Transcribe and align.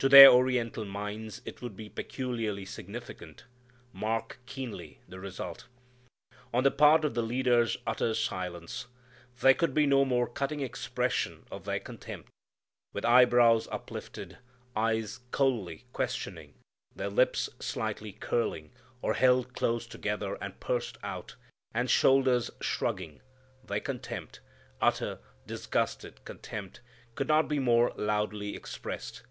To 0.00 0.08
their 0.08 0.32
Oriental 0.32 0.84
minds 0.84 1.42
it 1.44 1.62
would 1.62 1.76
be 1.76 1.88
peculiarly 1.88 2.64
significant, 2.64 3.44
Mark 3.92 4.40
keenly 4.44 5.00
the 5.08 5.20
result. 5.20 5.68
On 6.52 6.64
the 6.64 6.72
part 6.72 7.04
of 7.04 7.14
the 7.14 7.22
leaders 7.22 7.76
utter 7.86 8.12
silence 8.14 8.86
There 9.38 9.54
could 9.54 9.72
be 9.72 9.86
no 9.86 10.04
more 10.04 10.26
cutting 10.28 10.58
expression 10.58 11.46
of 11.52 11.66
their 11.66 11.78
contempt. 11.78 12.30
With 12.92 13.04
eyebrows 13.04 13.68
uplifted, 13.70 14.38
eyes 14.74 15.20
coldly 15.30 15.84
questioning, 15.92 16.54
their 16.96 17.08
lips 17.08 17.48
slightly 17.60 18.10
curling, 18.10 18.72
or 19.00 19.14
held 19.14 19.54
close 19.54 19.86
together 19.86 20.34
and 20.42 20.58
pursed 20.58 20.98
out, 21.04 21.36
and 21.72 21.88
shoulders 21.88 22.50
shrugging, 22.60 23.22
their 23.62 23.78
contempt, 23.78 24.40
utter 24.80 25.20
disgusted 25.46 26.24
contempt, 26.24 26.80
could 27.14 27.28
not 27.28 27.46
be 27.46 27.60
more 27.60 27.92
loudly 27.94 28.56
expressed. 28.56 29.22